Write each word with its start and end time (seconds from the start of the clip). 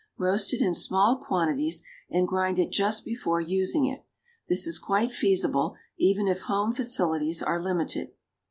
Roast 0.17 0.51
it 0.51 0.61
in 0.61 0.73
small 0.73 1.15
quantities, 1.15 1.83
and 2.09 2.27
grind 2.27 2.57
it 2.57 2.71
just 2.71 3.05
before 3.05 3.39
using 3.39 3.85
it; 3.85 4.03
this 4.49 4.65
is 4.65 4.79
quite 4.79 5.11
feasible, 5.11 5.75
even 5.95 6.27
if 6.27 6.41
home 6.41 6.71
facilities 6.71 7.43
are 7.43 7.59
limited. 7.61 8.09